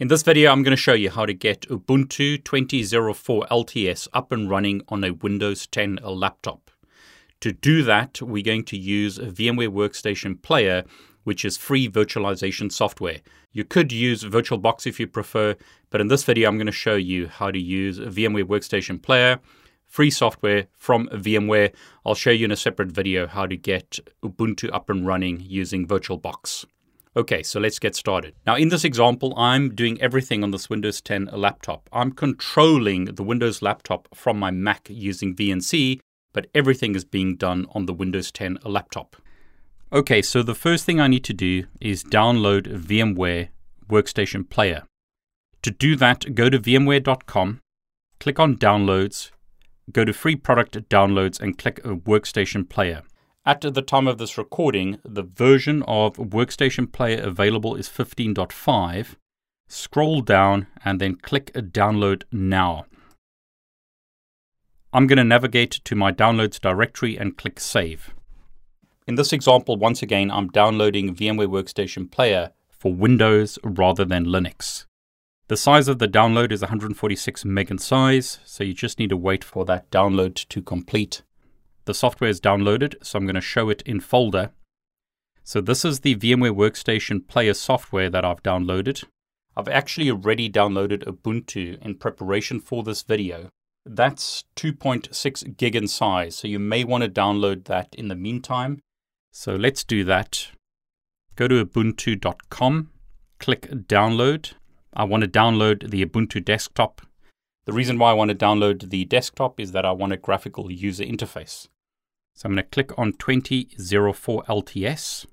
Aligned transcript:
In 0.00 0.06
this 0.06 0.22
video, 0.22 0.52
I'm 0.52 0.62
going 0.62 0.76
to 0.76 0.80
show 0.80 0.92
you 0.92 1.10
how 1.10 1.26
to 1.26 1.34
get 1.34 1.62
Ubuntu 1.62 2.40
20.04 2.44 3.48
LTS 3.48 4.06
up 4.12 4.30
and 4.30 4.48
running 4.48 4.80
on 4.86 5.02
a 5.02 5.10
Windows 5.10 5.66
10 5.66 5.98
laptop. 6.04 6.70
To 7.40 7.50
do 7.50 7.82
that, 7.82 8.22
we're 8.22 8.44
going 8.44 8.62
to 8.66 8.76
use 8.76 9.18
VMware 9.18 9.70
Workstation 9.70 10.40
Player, 10.40 10.84
which 11.24 11.44
is 11.44 11.56
free 11.56 11.88
virtualization 11.88 12.70
software. 12.70 13.16
You 13.50 13.64
could 13.64 13.90
use 13.90 14.22
VirtualBox 14.22 14.86
if 14.86 15.00
you 15.00 15.08
prefer, 15.08 15.56
but 15.90 16.00
in 16.00 16.06
this 16.06 16.22
video, 16.22 16.48
I'm 16.48 16.58
going 16.58 16.66
to 16.66 16.72
show 16.72 16.94
you 16.94 17.26
how 17.26 17.50
to 17.50 17.58
use 17.58 17.98
VMware 17.98 18.44
Workstation 18.44 19.02
Player, 19.02 19.40
free 19.84 20.12
software 20.12 20.68
from 20.76 21.08
VMware. 21.08 21.72
I'll 22.06 22.14
show 22.14 22.30
you 22.30 22.44
in 22.44 22.52
a 22.52 22.56
separate 22.56 22.92
video 22.92 23.26
how 23.26 23.46
to 23.46 23.56
get 23.56 23.98
Ubuntu 24.22 24.72
up 24.72 24.90
and 24.90 25.04
running 25.04 25.40
using 25.40 25.88
VirtualBox. 25.88 26.66
Okay, 27.18 27.42
so 27.42 27.58
let's 27.58 27.80
get 27.80 27.96
started. 27.96 28.36
Now, 28.46 28.54
in 28.54 28.68
this 28.68 28.84
example, 28.84 29.34
I'm 29.36 29.74
doing 29.74 30.00
everything 30.00 30.44
on 30.44 30.52
this 30.52 30.70
Windows 30.70 31.00
10 31.00 31.30
laptop. 31.32 31.88
I'm 31.92 32.12
controlling 32.12 33.06
the 33.06 33.24
Windows 33.24 33.60
laptop 33.60 34.06
from 34.14 34.38
my 34.38 34.52
Mac 34.52 34.86
using 34.88 35.34
VNC, 35.34 35.98
but 36.32 36.46
everything 36.54 36.94
is 36.94 37.04
being 37.04 37.34
done 37.34 37.66
on 37.72 37.86
the 37.86 37.92
Windows 37.92 38.30
10 38.30 38.58
laptop. 38.64 39.16
Okay, 39.92 40.22
so 40.22 40.44
the 40.44 40.54
first 40.54 40.84
thing 40.84 41.00
I 41.00 41.08
need 41.08 41.24
to 41.24 41.32
do 41.32 41.64
is 41.80 42.04
download 42.04 42.68
VMware 42.68 43.48
Workstation 43.88 44.48
Player. 44.48 44.84
To 45.62 45.72
do 45.72 45.96
that, 45.96 46.36
go 46.36 46.48
to 46.48 46.60
vmware.com, 46.60 47.60
click 48.20 48.38
on 48.38 48.56
Downloads, 48.56 49.32
go 49.90 50.04
to 50.04 50.12
Free 50.12 50.36
Product 50.36 50.88
Downloads, 50.88 51.40
and 51.40 51.58
click 51.58 51.82
Workstation 51.82 52.68
Player. 52.68 53.02
At 53.48 53.62
the 53.62 53.80
time 53.80 54.06
of 54.06 54.18
this 54.18 54.36
recording, 54.36 54.98
the 55.06 55.22
version 55.22 55.82
of 55.84 56.18
Workstation 56.18 56.92
Player 56.92 57.22
available 57.22 57.76
is 57.76 57.88
15.5. 57.88 59.16
Scroll 59.66 60.20
down 60.20 60.66
and 60.84 61.00
then 61.00 61.14
click 61.14 61.54
Download 61.54 62.24
Now. 62.30 62.84
I'm 64.92 65.06
going 65.06 65.16
to 65.16 65.24
navigate 65.24 65.80
to 65.84 65.94
my 65.94 66.12
downloads 66.12 66.60
directory 66.60 67.16
and 67.16 67.38
click 67.38 67.58
Save. 67.58 68.14
In 69.06 69.14
this 69.14 69.32
example, 69.32 69.78
once 69.78 70.02
again, 70.02 70.30
I'm 70.30 70.48
downloading 70.48 71.16
VMware 71.16 71.48
Workstation 71.48 72.10
Player 72.10 72.50
for 72.68 72.92
Windows 72.92 73.58
rather 73.64 74.04
than 74.04 74.26
Linux. 74.26 74.84
The 75.46 75.56
size 75.56 75.88
of 75.88 75.98
the 75.98 76.06
download 76.06 76.52
is 76.52 76.60
146 76.60 77.46
meg 77.46 77.70
in 77.70 77.78
size, 77.78 78.40
so 78.44 78.62
you 78.62 78.74
just 78.74 78.98
need 78.98 79.08
to 79.08 79.16
wait 79.16 79.42
for 79.42 79.64
that 79.64 79.90
download 79.90 80.46
to 80.48 80.60
complete. 80.60 81.22
The 81.88 81.94
software 81.94 82.28
is 82.28 82.38
downloaded, 82.38 82.96
so 83.02 83.16
I'm 83.16 83.24
going 83.24 83.34
to 83.34 83.40
show 83.40 83.70
it 83.70 83.80
in 83.86 84.00
folder. 84.00 84.50
So 85.42 85.62
this 85.62 85.86
is 85.86 86.00
the 86.00 86.16
VMware 86.16 86.54
Workstation 86.54 87.26
Player 87.26 87.54
software 87.54 88.10
that 88.10 88.26
I've 88.26 88.42
downloaded. 88.42 89.04
I've 89.56 89.68
actually 89.68 90.10
already 90.10 90.50
downloaded 90.50 91.04
Ubuntu 91.04 91.82
in 91.82 91.94
preparation 91.94 92.60
for 92.60 92.82
this 92.82 93.00
video. 93.00 93.48
That's 93.86 94.44
2.6 94.56 95.56
gig 95.56 95.74
in 95.74 95.88
size, 95.88 96.36
so 96.36 96.46
you 96.46 96.58
may 96.58 96.84
want 96.84 97.04
to 97.04 97.08
download 97.08 97.64
that 97.64 97.94
in 97.94 98.08
the 98.08 98.14
meantime. 98.14 98.80
So 99.32 99.56
let's 99.56 99.82
do 99.82 100.04
that. 100.04 100.48
Go 101.36 101.48
to 101.48 101.64
ubuntu.com, 101.64 102.90
click 103.38 103.62
download. 103.70 104.52
I 104.92 105.04
want 105.04 105.22
to 105.22 105.30
download 105.30 105.90
the 105.90 106.04
Ubuntu 106.04 106.44
desktop. 106.44 107.00
The 107.64 107.72
reason 107.72 107.98
why 107.98 108.10
I 108.10 108.14
want 108.14 108.30
to 108.30 108.36
download 108.36 108.90
the 108.90 109.06
desktop 109.06 109.58
is 109.58 109.72
that 109.72 109.86
I 109.86 109.92
want 109.92 110.12
a 110.12 110.18
graphical 110.18 110.70
user 110.70 111.04
interface. 111.04 111.68
So 112.38 112.46
I'm 112.46 112.54
going 112.54 112.62
to 112.62 112.70
click 112.70 112.96
on 112.96 113.14
2004 113.14 114.44
LTS. 114.44 115.26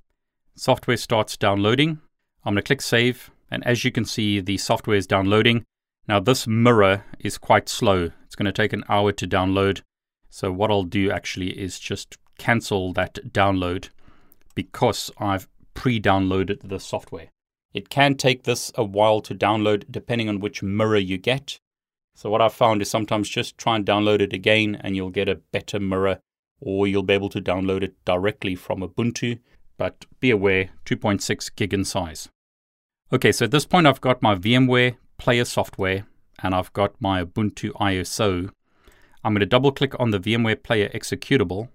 Software 0.56 0.98
starts 0.98 1.38
downloading. 1.38 2.00
I'm 2.44 2.56
going 2.56 2.64
to 2.64 2.68
click 2.68 2.82
save. 2.82 3.30
And 3.52 3.64
as 3.64 3.86
you 3.86 3.92
can 3.92 4.06
see, 4.06 4.40
the 4.40 4.58
software 4.58 4.98
is 4.98 5.06
downloading. 5.06 5.66
Now 6.08 6.20
this 6.20 6.48
mirror 6.48 7.06
is 7.20 7.38
quite 7.38 7.70
slow. 7.70 8.10
It's 8.26 8.36
going 8.36 8.48
to 8.48 8.52
take 8.52 8.74
an 8.74 8.84
hour 8.90 9.12
to 9.12 9.28
download. 9.28 9.82
So 10.32 10.52
what 10.52 10.72
I'll 10.72 10.82
do 10.82 11.12
actually 11.12 11.50
is 11.50 11.78
just 11.78 12.18
cancel 12.40 12.92
that 12.94 13.32
download 13.32 13.90
because 14.56 15.12
I've 15.20 15.48
pre-downloaded 15.76 16.68
the 16.68 16.80
software. 16.80 17.28
It 17.72 17.90
can 17.90 18.16
take 18.16 18.46
this 18.46 18.72
a 18.74 18.84
while 18.84 19.22
to 19.22 19.36
download 19.36 19.84
depending 19.92 20.28
on 20.28 20.40
which 20.40 20.64
mirror 20.64 20.98
you 20.98 21.20
get. 21.20 21.60
So 22.16 22.32
what 22.32 22.42
I've 22.42 22.52
found 22.52 22.82
is 22.82 22.90
sometimes 22.90 23.30
just 23.30 23.60
try 23.60 23.76
and 23.76 23.86
download 23.86 24.22
it 24.22 24.34
again 24.34 24.74
and 24.82 24.96
you'll 24.96 25.12
get 25.12 25.30
a 25.30 25.36
better 25.36 25.80
mirror 25.80 26.20
or 26.60 26.88
you'll 26.88 27.04
be 27.04 27.14
able 27.14 27.30
to 27.30 27.42
download 27.42 27.84
it 27.84 27.96
directly 28.06 28.56
from 28.56 28.82
Ubuntu, 28.82 29.40
but 29.78 30.06
be 30.20 30.32
aware 30.32 30.70
2.6 30.86 31.56
gig 31.56 31.74
in 31.74 31.84
size. 31.84 32.30
Okay, 33.12 33.32
so 33.32 33.46
at 33.46 33.52
this 33.52 33.66
point 33.66 33.88
I've 33.88 34.02
got 34.02 34.22
my 34.22 34.36
VMware 34.36 34.98
player 35.18 35.46
software 35.46 36.06
and 36.42 36.56
I've 36.56 36.74
got 36.74 37.00
my 37.00 37.24
Ubuntu 37.24 37.72
ISO. 37.74 38.50
I'm 39.24 39.34
going 39.34 39.40
to 39.40 39.46
double 39.46 39.72
click 39.72 40.00
on 40.00 40.12
the 40.12 40.20
VMware 40.20 40.64
player 40.64 40.90
executable. 40.90 41.70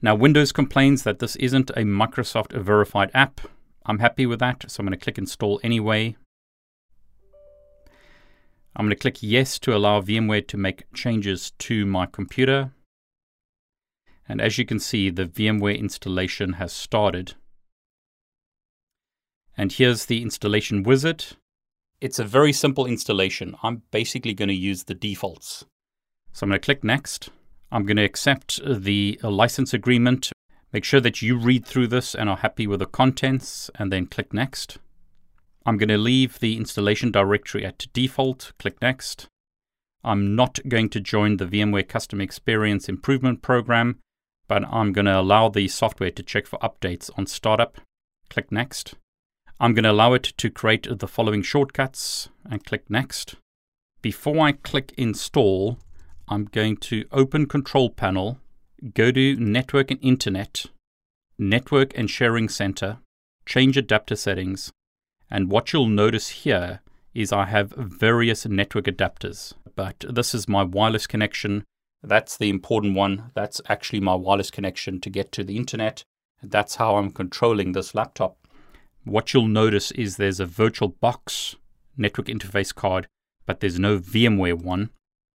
Now 0.00 0.14
Windows 0.14 0.52
complains 0.52 1.02
that 1.04 1.18
this 1.18 1.36
isn't 1.36 1.70
a 1.70 1.82
Microsoft 1.82 2.52
verified 2.52 3.10
app. 3.14 3.40
I'm 3.86 3.98
happy 3.98 4.26
with 4.26 4.38
that, 4.40 4.70
so 4.70 4.80
I'm 4.80 4.86
going 4.86 4.98
to 4.98 5.02
click 5.02 5.18
install 5.18 5.60
anyway. 5.62 6.16
I'm 8.74 8.86
going 8.86 8.90
to 8.90 8.96
click 8.96 9.18
yes 9.22 9.58
to 9.60 9.76
allow 9.76 10.00
VMware 10.00 10.48
to 10.48 10.56
make 10.56 10.92
changes 10.94 11.52
to 11.58 11.84
my 11.84 12.06
computer. 12.06 12.72
And 14.28 14.40
as 14.40 14.56
you 14.58 14.64
can 14.64 14.78
see, 14.78 15.10
the 15.10 15.26
VMware 15.26 15.78
installation 15.78 16.54
has 16.54 16.72
started. 16.72 17.34
And 19.56 19.72
here's 19.72 20.06
the 20.06 20.22
installation 20.22 20.82
wizard. 20.82 21.24
It's 22.00 22.18
a 22.18 22.24
very 22.24 22.52
simple 22.52 22.86
installation. 22.86 23.56
I'm 23.62 23.82
basically 23.90 24.34
going 24.34 24.48
to 24.48 24.54
use 24.54 24.84
the 24.84 24.94
defaults. 24.94 25.64
So 26.32 26.44
I'm 26.44 26.50
going 26.50 26.60
to 26.60 26.64
click 26.64 26.82
next. 26.82 27.28
I'm 27.70 27.84
going 27.84 27.96
to 27.96 28.04
accept 28.04 28.60
the 28.64 29.18
license 29.22 29.74
agreement. 29.74 30.32
Make 30.72 30.84
sure 30.84 31.00
that 31.00 31.20
you 31.20 31.36
read 31.36 31.66
through 31.66 31.88
this 31.88 32.14
and 32.14 32.30
are 32.30 32.38
happy 32.38 32.66
with 32.66 32.80
the 32.80 32.86
contents, 32.86 33.70
and 33.74 33.92
then 33.92 34.06
click 34.06 34.32
next. 34.32 34.78
I'm 35.66 35.76
going 35.76 35.90
to 35.90 35.98
leave 35.98 36.40
the 36.40 36.56
installation 36.56 37.10
directory 37.10 37.64
at 37.64 37.86
default. 37.92 38.52
Click 38.58 38.80
next. 38.80 39.26
I'm 40.02 40.34
not 40.34 40.58
going 40.66 40.88
to 40.90 41.00
join 41.00 41.36
the 41.36 41.46
VMware 41.46 41.86
Custom 41.86 42.20
Experience 42.20 42.88
Improvement 42.88 43.42
Program 43.42 43.98
but 44.48 44.64
I'm 44.64 44.92
going 44.92 45.06
to 45.06 45.20
allow 45.20 45.48
the 45.48 45.68
software 45.68 46.10
to 46.10 46.22
check 46.22 46.46
for 46.46 46.58
updates 46.58 47.10
on 47.16 47.26
startup. 47.26 47.80
Click 48.28 48.50
Next. 48.50 48.94
I'm 49.60 49.74
going 49.74 49.84
to 49.84 49.90
allow 49.90 50.12
it 50.14 50.24
to 50.36 50.50
create 50.50 50.86
the 50.98 51.08
following 51.08 51.42
shortcuts 51.42 52.28
and 52.44 52.64
click 52.64 52.88
Next. 52.90 53.36
Before 54.00 54.40
I 54.40 54.52
click 54.52 54.92
Install, 54.96 55.78
I'm 56.28 56.46
going 56.46 56.76
to 56.78 57.04
open 57.12 57.46
Control 57.46 57.90
Panel, 57.90 58.38
go 58.94 59.12
to 59.12 59.36
Network 59.36 59.90
and 59.90 60.00
Internet, 60.02 60.66
Network 61.38 61.96
and 61.96 62.10
Sharing 62.10 62.48
Center, 62.48 62.98
change 63.46 63.76
adapter 63.76 64.16
settings, 64.16 64.72
and 65.30 65.50
what 65.50 65.72
you'll 65.72 65.86
notice 65.86 66.28
here 66.28 66.80
is 67.14 67.32
I 67.32 67.46
have 67.46 67.72
various 67.76 68.46
network 68.46 68.84
adapters, 68.84 69.54
but 69.76 70.04
this 70.08 70.34
is 70.34 70.48
my 70.48 70.62
wireless 70.62 71.06
connection 71.06 71.64
that's 72.02 72.36
the 72.36 72.50
important 72.50 72.94
one. 72.94 73.30
That's 73.34 73.60
actually 73.68 74.00
my 74.00 74.14
wireless 74.14 74.50
connection 74.50 75.00
to 75.00 75.10
get 75.10 75.32
to 75.32 75.44
the 75.44 75.56
internet. 75.56 76.04
That's 76.42 76.76
how 76.76 76.96
I'm 76.96 77.10
controlling 77.10 77.72
this 77.72 77.94
laptop. 77.94 78.36
What 79.04 79.32
you'll 79.32 79.46
notice 79.46 79.90
is 79.92 80.16
there's 80.16 80.40
a 80.40 80.46
virtual 80.46 80.88
box 80.88 81.56
network 81.96 82.26
interface 82.26 82.74
card, 82.74 83.06
but 83.46 83.60
there's 83.60 83.78
no 83.78 83.98
VMware 83.98 84.60
one. 84.60 84.90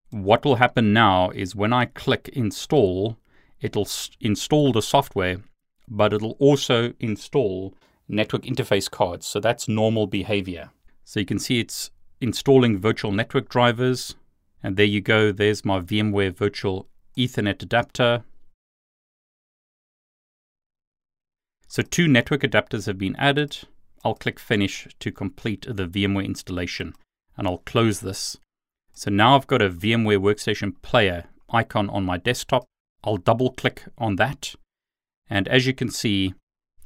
What 0.09 0.45
will 0.45 0.55
happen 0.55 0.93
now 0.93 1.29
is 1.31 1.55
when 1.55 1.73
I 1.73 1.85
click 1.85 2.29
install, 2.33 3.17
it'll 3.61 3.87
install 4.21 4.71
the 4.71 4.81
software, 4.81 5.41
but 5.87 6.13
it'll 6.13 6.37
also 6.39 6.93
install 6.99 7.75
network 8.07 8.43
interface 8.43 8.89
cards. 8.89 9.27
So 9.27 9.39
that's 9.39 9.67
normal 9.67 10.07
behavior. 10.07 10.71
So 11.03 11.19
you 11.19 11.25
can 11.25 11.39
see 11.39 11.59
it's 11.59 11.91
installing 12.21 12.79
virtual 12.79 13.11
network 13.11 13.49
drivers, 13.49 14.15
and 14.63 14.75
there 14.75 14.85
you 14.85 15.01
go, 15.01 15.31
there's 15.31 15.63
my 15.63 15.79
VMware 15.79 16.35
Virtual 16.35 16.87
Ethernet 17.17 17.61
adapter. 17.63 18.23
So 21.67 21.83
two 21.83 22.07
network 22.07 22.41
adapters 22.41 22.85
have 22.85 22.97
been 22.97 23.15
added. 23.17 23.59
I'll 24.03 24.15
click 24.15 24.39
Finish 24.39 24.87
to 24.99 25.11
complete 25.11 25.65
the 25.67 25.87
VMware 25.87 26.25
installation 26.25 26.93
and 27.35 27.47
I'll 27.47 27.59
close 27.59 27.99
this. 27.99 28.37
So 28.93 29.11
now 29.11 29.35
I've 29.35 29.47
got 29.47 29.61
a 29.61 29.69
VMware 29.69 30.19
Workstation 30.19 30.81
Player 30.81 31.25
icon 31.49 31.89
on 31.89 32.03
my 32.03 32.17
desktop. 32.17 32.65
I'll 33.03 33.17
double 33.17 33.51
click 33.51 33.83
on 33.97 34.15
that. 34.15 34.55
And 35.29 35.47
as 35.47 35.67
you 35.67 35.73
can 35.73 35.89
see, 35.89 36.33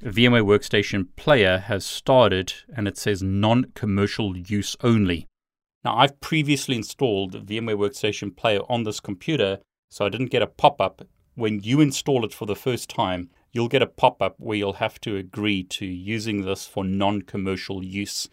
VMware 0.03 0.43
Workstation 0.43 1.07
Player 1.15 1.59
has 1.59 1.85
started 1.85 2.53
and 2.75 2.87
it 2.87 2.97
says 2.97 3.21
non 3.21 3.65
commercial 3.75 4.35
use 4.35 4.75
only. 4.81 5.27
Now, 5.83 5.97
I've 5.97 6.21
previously 6.21 6.75
installed 6.75 7.47
VMware 7.47 7.75
Workstation 7.75 8.35
Player 8.35 8.59
on 8.69 8.83
this 8.83 8.99
computer, 8.99 9.59
so 9.89 10.05
I 10.05 10.09
didn't 10.09 10.29
get 10.29 10.43
a 10.43 10.47
pop 10.47 10.79
up. 10.79 11.01
When 11.33 11.59
you 11.61 11.81
install 11.81 12.23
it 12.23 12.33
for 12.33 12.45
the 12.45 12.55
first 12.55 12.89
time, 12.89 13.29
you'll 13.51 13.67
get 13.67 13.81
a 13.81 13.87
pop 13.87 14.21
up 14.21 14.35
where 14.37 14.57
you'll 14.57 14.73
have 14.73 15.01
to 15.01 15.15
agree 15.15 15.63
to 15.63 15.85
using 15.85 16.41
this 16.45 16.67
for 16.67 16.83
non 16.83 17.23
commercial 17.23 17.83
use. 17.83 18.29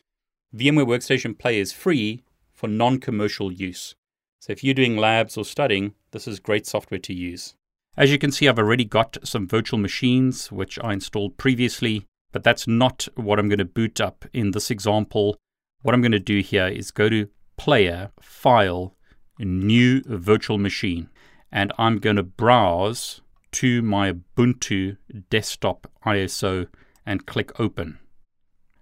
VMware 0.54 0.86
Workstation 0.86 1.38
Player 1.38 1.62
is 1.62 1.72
free 1.72 2.22
for 2.52 2.68
non 2.68 2.98
commercial 2.98 3.50
use. 3.50 3.94
So 4.40 4.52
if 4.52 4.62
you're 4.62 4.74
doing 4.74 4.96
labs 4.96 5.36
or 5.36 5.44
studying, 5.44 5.94
this 6.10 6.28
is 6.28 6.40
great 6.40 6.66
software 6.66 7.00
to 7.00 7.14
use. 7.14 7.54
As 7.96 8.10
you 8.10 8.18
can 8.18 8.30
see, 8.30 8.46
I've 8.46 8.58
already 8.58 8.84
got 8.84 9.16
some 9.24 9.48
virtual 9.48 9.78
machines 9.78 10.52
which 10.52 10.78
I 10.80 10.92
installed 10.92 11.36
previously, 11.36 12.06
but 12.30 12.44
that's 12.44 12.68
not 12.68 13.08
what 13.14 13.38
I'm 13.38 13.48
going 13.48 13.58
to 13.58 13.64
boot 13.64 14.00
up 14.00 14.24
in 14.32 14.52
this 14.52 14.70
example. 14.70 15.36
What 15.82 15.94
I'm 15.94 16.02
going 16.02 16.12
to 16.12 16.20
do 16.20 16.40
here 16.40 16.68
is 16.68 16.90
go 16.90 17.08
to 17.08 17.28
Player, 17.58 18.12
File, 18.20 18.94
New 19.38 20.02
Virtual 20.06 20.56
Machine, 20.56 21.10
and 21.52 21.72
I'm 21.76 21.98
going 21.98 22.16
to 22.16 22.22
browse 22.22 23.20
to 23.52 23.82
my 23.82 24.12
Ubuntu 24.12 24.96
desktop 25.28 25.90
ISO 26.06 26.68
and 27.04 27.26
click 27.26 27.58
Open. 27.60 27.98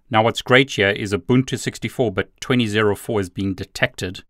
Now, 0.09 0.23
what's 0.23 0.41
great 0.41 0.71
here 0.71 0.89
is 0.91 1.11
Ubuntu 1.11 1.59
64 1.59 2.11
but 2.13 2.29
2004 2.39 3.19
is 3.19 3.29
being 3.29 3.53
detected, 3.53 4.23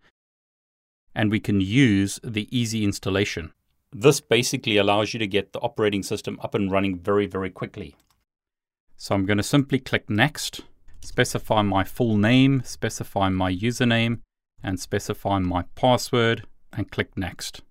and 1.14 1.30
we 1.30 1.40
can 1.40 1.62
use 1.62 2.20
the 2.24 2.48
easy 2.58 2.84
installation. 2.84 3.52
This 3.92 4.20
basically 4.22 4.78
allows 4.78 5.14
you 5.14 5.20
to 5.20 5.28
get 5.28 5.54
the 5.54 5.60
operating 5.60 6.04
system 6.04 6.40
up 6.42 6.56
and 6.56 6.72
running 6.72 7.00
very, 7.00 7.28
very 7.28 7.50
quickly. 7.50 7.96
So 8.96 9.14
I'm 9.14 9.26
going 9.26 9.38
to 9.38 9.44
simply 9.44 9.80
click 9.80 10.10
Next, 10.10 10.62
specify 11.02 11.62
my 11.62 11.84
full 11.84 12.18
name, 12.18 12.64
specify 12.66 13.30
my 13.30 13.54
username, 13.54 14.20
and 14.68 14.80
specify 14.80 15.40
my 15.40 15.64
password, 15.76 16.46
and 16.74 16.92
click 16.92 17.18
Next. 17.18 17.62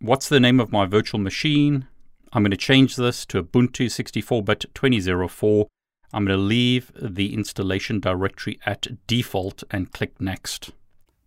What's 0.00 0.28
the 0.28 0.40
name 0.40 0.60
of 0.60 0.70
my 0.70 0.86
virtual 0.86 1.18
machine? 1.18 1.88
I'm 2.32 2.42
going 2.42 2.50
to 2.52 2.56
change 2.56 2.96
this 2.96 3.26
to 3.26 3.42
Ubuntu 3.42 3.86
64-bit 3.86 4.66
2004. 4.74 5.66
I'm 6.12 6.24
going 6.26 6.38
to 6.38 6.42
leave 6.42 6.92
the 6.94 7.34
installation 7.34 8.00
directory 8.00 8.60
at 8.66 9.06
default 9.06 9.64
and 9.70 9.92
click 9.92 10.20
Next. 10.20 10.70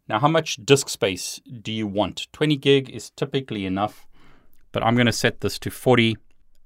Now, 0.08 0.20
how 0.20 0.28
much 0.28 0.58
disk 0.64 0.88
space 0.88 1.42
do 1.62 1.72
you 1.72 1.88
want? 1.88 2.28
20 2.32 2.56
gig 2.58 2.90
is 2.90 3.10
typically 3.10 3.66
enough 3.66 4.08
but 4.76 4.84
I'm 4.84 4.96
going 4.96 5.06
to 5.06 5.14
set 5.14 5.40
this 5.40 5.58
to 5.60 5.72
40 5.72 6.18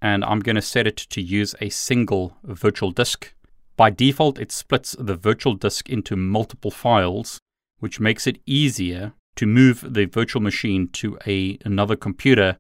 and 0.02 0.26
I'm 0.26 0.40
going 0.40 0.56
to 0.56 0.64
set 0.64 0.88
it 0.88 0.98
to 0.98 1.22
use 1.22 1.54
a 1.62 1.70
single 1.70 2.36
virtual 2.44 2.90
disk. 2.90 3.36
By 3.78 3.92
default, 3.92 4.40
it 4.40 4.52
splits 4.52 4.96
the 4.98 5.16
virtual 5.16 5.54
disk 5.54 5.92
into 5.92 6.16
multiple 6.16 6.72
files, 6.72 7.38
which 7.80 8.00
makes 8.00 8.28
it 8.28 8.40
easier 8.46 9.14
to 9.36 9.46
move 9.46 9.94
the 9.94 10.06
virtual 10.06 10.42
machine 10.42 10.88
to 10.90 11.18
a, 11.26 11.58
another 11.64 11.96
computer, 11.96 12.58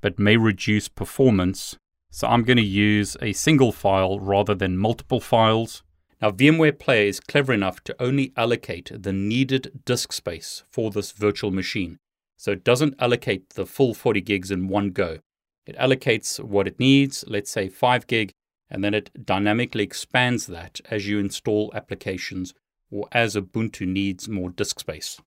but 0.00 0.18
may 0.18 0.36
reduce 0.36 0.88
performance. 0.88 1.76
So 2.10 2.26
I'm 2.26 2.42
going 2.42 2.56
to 2.56 2.62
use 2.62 3.16
a 3.20 3.32
single 3.32 3.72
file 3.72 4.18
rather 4.18 4.54
than 4.54 4.78
multiple 4.78 5.20
files. 5.20 5.82
Now, 6.20 6.30
VMware 6.30 6.78
Player 6.78 7.06
is 7.06 7.20
clever 7.20 7.52
enough 7.52 7.82
to 7.84 7.96
only 8.00 8.32
allocate 8.36 8.90
the 8.94 9.12
needed 9.12 9.82
disk 9.84 10.12
space 10.12 10.64
for 10.70 10.90
this 10.90 11.12
virtual 11.12 11.50
machine. 11.50 11.98
So 12.36 12.52
it 12.52 12.64
doesn't 12.64 12.94
allocate 12.98 13.50
the 13.50 13.66
full 13.66 13.94
40 13.94 14.20
gigs 14.20 14.50
in 14.50 14.68
one 14.68 14.90
go. 14.90 15.18
It 15.66 15.76
allocates 15.76 16.42
what 16.42 16.66
it 16.66 16.80
needs, 16.80 17.24
let's 17.28 17.50
say 17.50 17.68
5 17.68 18.06
gig, 18.06 18.32
and 18.70 18.82
then 18.82 18.94
it 18.94 19.10
dynamically 19.24 19.84
expands 19.84 20.46
that 20.46 20.80
as 20.90 21.06
you 21.06 21.18
install 21.18 21.70
applications 21.74 22.54
or 22.92 23.08
as 23.10 23.34
Ubuntu 23.34 23.86
needs 23.86 24.28
more 24.28 24.50
disk 24.50 24.78
space. 24.78 25.20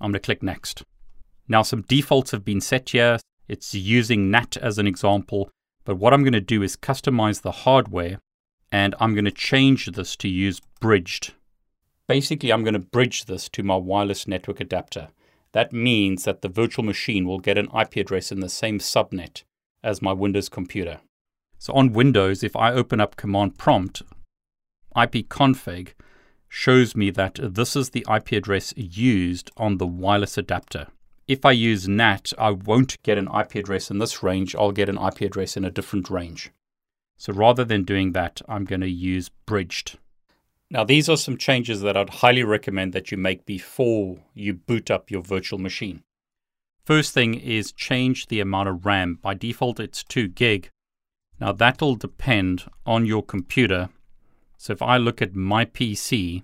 I'm 0.00 0.12
going 0.12 0.20
to 0.20 0.20
click 0.20 0.42
Next. 0.42 0.84
Now, 1.48 1.62
some 1.62 1.82
defaults 1.82 2.30
have 2.30 2.44
been 2.44 2.60
set 2.60 2.90
here. 2.90 3.18
It's 3.48 3.74
using 3.74 4.30
NAT 4.30 4.58
as 4.58 4.78
an 4.78 4.86
example, 4.86 5.50
but 5.84 5.96
what 5.96 6.12
I'm 6.12 6.22
going 6.22 6.34
to 6.34 6.40
do 6.40 6.62
is 6.62 6.76
customize 6.76 7.40
the 7.40 7.50
hardware 7.50 8.20
and 8.70 8.94
I'm 9.00 9.14
going 9.14 9.24
to 9.24 9.30
change 9.30 9.86
this 9.86 10.14
to 10.16 10.28
use 10.28 10.60
bridged. 10.80 11.32
Basically, 12.06 12.52
I'm 12.52 12.62
going 12.62 12.74
to 12.74 12.78
bridge 12.78 13.24
this 13.24 13.48
to 13.50 13.62
my 13.62 13.76
wireless 13.76 14.28
network 14.28 14.60
adapter. 14.60 15.08
That 15.52 15.72
means 15.72 16.24
that 16.24 16.42
the 16.42 16.48
virtual 16.48 16.84
machine 16.84 17.26
will 17.26 17.38
get 17.38 17.56
an 17.56 17.68
IP 17.78 17.96
address 17.96 18.30
in 18.30 18.40
the 18.40 18.50
same 18.50 18.78
subnet 18.78 19.44
as 19.82 20.02
my 20.02 20.12
Windows 20.12 20.50
computer. 20.50 21.00
So 21.58 21.72
on 21.72 21.94
Windows, 21.94 22.42
if 22.42 22.54
I 22.54 22.72
open 22.72 23.00
up 23.00 23.16
Command 23.16 23.56
Prompt, 23.56 24.02
ipconfig 24.94 25.92
shows 26.48 26.96
me 26.96 27.10
that 27.10 27.38
this 27.42 27.76
is 27.76 27.90
the 27.90 28.06
IP 28.12 28.32
address 28.32 28.72
used 28.76 29.50
on 29.56 29.78
the 29.78 29.86
wireless 29.86 30.38
adapter. 30.38 30.88
If 31.26 31.44
I 31.44 31.52
use 31.52 31.86
NAT, 31.86 32.32
I 32.38 32.50
won't 32.50 33.02
get 33.02 33.18
an 33.18 33.28
IP 33.28 33.56
address 33.56 33.90
in 33.90 33.98
this 33.98 34.22
range, 34.22 34.54
I'll 34.54 34.72
get 34.72 34.88
an 34.88 34.98
IP 34.98 35.20
address 35.22 35.56
in 35.56 35.64
a 35.64 35.70
different 35.70 36.08
range. 36.08 36.50
So 37.18 37.32
rather 37.32 37.64
than 37.64 37.82
doing 37.82 38.12
that, 38.12 38.40
I'm 38.48 38.64
going 38.64 38.80
to 38.80 38.88
use 38.88 39.28
bridged. 39.44 39.98
Now, 40.70 40.84
these 40.84 41.08
are 41.08 41.16
some 41.16 41.36
changes 41.36 41.80
that 41.80 41.96
I'd 41.96 42.10
highly 42.10 42.44
recommend 42.44 42.92
that 42.92 43.10
you 43.10 43.18
make 43.18 43.44
before 43.44 44.18
you 44.34 44.54
boot 44.54 44.90
up 44.90 45.10
your 45.10 45.22
virtual 45.22 45.58
machine. 45.58 46.02
First 46.84 47.12
thing 47.12 47.34
is 47.34 47.72
change 47.72 48.28
the 48.28 48.40
amount 48.40 48.68
of 48.68 48.86
RAM. 48.86 49.18
By 49.20 49.34
default, 49.34 49.80
it's 49.80 50.04
2 50.04 50.28
gig. 50.28 50.70
Now, 51.40 51.52
that'll 51.52 51.96
depend 51.96 52.64
on 52.86 53.04
your 53.04 53.22
computer. 53.22 53.90
So, 54.60 54.72
if 54.72 54.82
I 54.82 54.96
look 54.96 55.22
at 55.22 55.36
my 55.36 55.64
PC, 55.64 56.42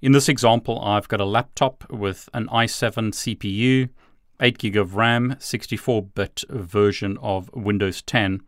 in 0.00 0.12
this 0.12 0.30
example, 0.30 0.80
I've 0.80 1.08
got 1.08 1.20
a 1.20 1.26
laptop 1.26 1.84
with 1.90 2.30
an 2.32 2.46
i7 2.48 3.12
CPU, 3.12 3.90
8 4.40 4.56
gig 4.56 4.76
of 4.76 4.96
RAM, 4.96 5.36
64 5.38 6.02
bit 6.04 6.42
version 6.48 7.18
of 7.20 7.50
Windows 7.52 8.00
10. 8.00 8.40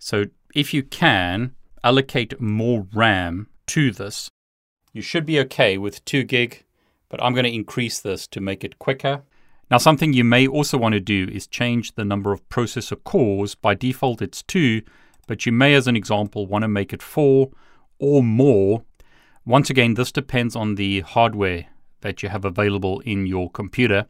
So, 0.00 0.24
if 0.56 0.74
you 0.74 0.82
can, 0.82 1.54
allocate 1.84 2.40
more 2.40 2.88
RAM 2.92 3.46
to 3.68 3.92
this. 3.92 4.28
You 4.92 5.02
should 5.02 5.24
be 5.24 5.38
okay 5.40 5.78
with 5.78 6.04
2 6.04 6.24
gig, 6.24 6.64
but 7.08 7.22
I'm 7.22 7.32
going 7.32 7.44
to 7.44 7.54
increase 7.54 8.00
this 8.00 8.26
to 8.26 8.40
make 8.40 8.64
it 8.64 8.80
quicker. 8.80 9.22
Now, 9.70 9.78
something 9.78 10.12
you 10.12 10.24
may 10.24 10.48
also 10.48 10.76
want 10.76 10.94
to 10.94 11.00
do 11.00 11.28
is 11.30 11.46
change 11.46 11.94
the 11.94 12.04
number 12.04 12.32
of 12.32 12.48
processor 12.48 13.02
cores. 13.04 13.54
By 13.54 13.74
default, 13.74 14.20
it's 14.20 14.42
2, 14.42 14.82
but 15.28 15.46
you 15.46 15.52
may, 15.52 15.74
as 15.74 15.86
an 15.86 15.94
example, 15.94 16.48
want 16.48 16.62
to 16.62 16.68
make 16.68 16.92
it 16.92 17.02
4 17.02 17.50
or 18.00 18.24
more. 18.24 18.82
Once 19.46 19.70
again, 19.70 19.94
this 19.94 20.10
depends 20.10 20.56
on 20.56 20.74
the 20.74 21.00
hardware 21.00 21.66
that 22.00 22.22
you 22.22 22.28
have 22.28 22.44
available 22.44 22.98
in 23.00 23.26
your 23.26 23.48
computer. 23.50 24.06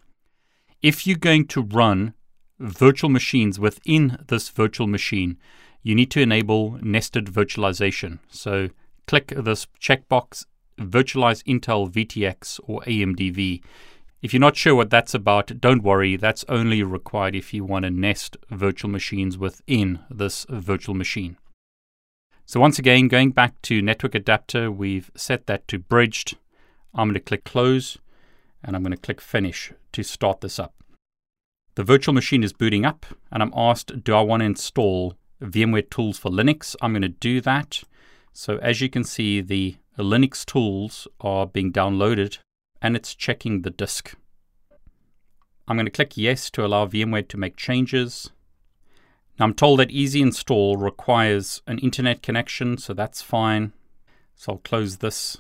If 0.81 1.07
you're 1.07 1.19
going 1.19 1.47
to 1.49 1.61
run 1.61 2.15
virtual 2.59 3.11
machines 3.11 3.61
within 3.61 4.25
this 4.29 4.49
virtual 4.49 4.87
machine, 4.87 5.37
you 5.83 5.95
need 5.95 6.11
to 6.13 6.21
enable 6.21 6.79
nested 6.83 7.27
virtualization. 7.27 8.21
So 8.31 8.69
click 9.07 9.29
this 9.37 9.67
checkbox 9.79 10.47
Virtualize 10.79 11.43
Intel 11.45 11.91
VTX 11.91 12.61
or 12.65 12.81
AMDV. 12.83 13.63
If 14.23 14.33
you're 14.33 14.41
not 14.41 14.57
sure 14.57 14.75
what 14.75 14.91
that's 14.91 15.15
about, 15.15 15.61
don't 15.61 15.83
worry, 15.83 16.17
that's 16.17 16.45
only 16.49 16.83
required 16.83 17.35
if 17.35 17.55
you 17.55 17.65
want 17.65 17.85
to 17.85 17.91
nest 17.91 18.37
virtual 18.51 18.91
machines 18.91 19.39
within 19.39 20.01
this 20.11 20.47
virtual 20.49 20.95
machine. 20.95 21.37
So, 22.51 22.59
once 22.59 22.81
again, 22.81 23.07
going 23.07 23.31
back 23.31 23.63
to 23.63 23.81
network 23.81 24.17
adapter, 24.17 24.73
we've 24.73 25.09
set 25.15 25.47
that 25.47 25.69
to 25.69 25.79
bridged. 25.79 26.37
I'm 26.93 27.07
going 27.07 27.15
to 27.15 27.21
click 27.21 27.45
close 27.45 27.97
and 28.65 28.75
I'm 28.75 28.83
going 28.83 28.91
to 28.91 28.97
click 28.97 29.21
finish 29.21 29.73
to 29.93 30.03
start 30.03 30.41
this 30.41 30.59
up. 30.59 30.75
The 31.77 31.85
virtual 31.85 32.13
machine 32.13 32.43
is 32.43 32.53
booting 32.53 32.85
up 32.85 33.07
and 33.31 33.41
I'm 33.41 33.53
asked, 33.55 34.03
do 34.03 34.17
I 34.17 34.23
want 34.23 34.41
to 34.41 34.47
install 34.47 35.15
VMware 35.41 35.91
tools 35.91 36.19
for 36.19 36.29
Linux? 36.33 36.75
I'm 36.83 36.91
going 36.91 37.03
to 37.03 37.09
do 37.09 37.41
that. 37.41 37.85
So 38.33 38.57
as 38.57 38.81
you 38.81 38.91
can 38.91 39.05
see, 39.05 39.41
the 39.41 39.77
Linux 39.97 40.45
tools 40.45 41.07
are 41.21 41.47
being 41.47 41.73
downloaded 41.73 42.39
and 42.83 42.97
it's 42.97 43.15
checking 43.15 43.63
the 43.63 43.71
disk. 43.71 44.17
I'm 45.69 45.77
going 45.77 45.87
to 45.87 45.93
click 45.93 46.17
yes 46.17 46.51
to 46.51 46.67
allow 46.67 46.87
VMware 46.87 47.29
to 47.29 47.37
make 47.37 47.57
changes. 47.57 48.33
Now 49.41 49.47
I'm 49.47 49.55
told 49.55 49.79
that 49.79 49.91
easy 49.91 50.21
install 50.21 50.77
requires 50.77 51.63
an 51.67 51.79
internet 51.79 52.23
connection, 52.23 52.77
so 52.77 52.93
that's 52.93 53.23
fine. 53.23 53.73
So 54.35 54.53
I'll 54.53 54.59
close 54.59 54.99
this. 54.99 55.39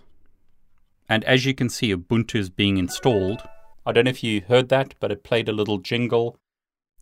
And 1.07 1.23
as 1.25 1.45
you 1.45 1.52
can 1.52 1.69
see, 1.69 1.95
Ubuntu 1.95 2.37
is 2.37 2.49
being 2.49 2.78
installed. 2.78 3.42
I 3.85 3.92
don't 3.92 4.07
know 4.07 4.11
if 4.11 4.25
you 4.25 4.40
heard 4.40 4.71
that, 4.71 4.95
but 5.00 5.12
it 5.12 5.23
played 5.23 5.50
a 5.50 5.52
little 5.52 5.76
jingle. 5.76 6.38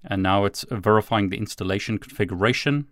And 0.05 0.25
now 0.25 0.45
it's 0.45 0.65
verifying 0.73 1.29
the 1.29 1.37
installation 1.37 1.99
configuration. 1.99 2.89